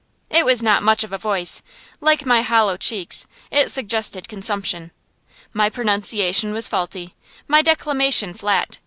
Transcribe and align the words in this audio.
It 0.31 0.47
was 0.47 0.63
not 0.63 0.81
much 0.81 1.03
of 1.03 1.11
a 1.13 1.19
voice; 1.19 1.61
like 1.99 2.25
my 2.25 2.41
hollow 2.41 2.75
cheeks, 2.75 3.27
it 3.51 3.69
suggested 3.69 4.27
consumption. 4.27 4.89
My 5.53 5.69
pronunciation 5.69 6.53
was 6.53 6.67
faulty, 6.67 7.13
my 7.47 7.61
declamation 7.61 8.33
flat. 8.33 8.79